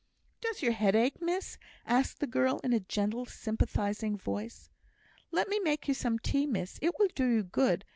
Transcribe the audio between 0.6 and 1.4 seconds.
your head ache,